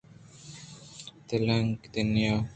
تیلانک 1.27 1.79
دِیان 1.93 2.41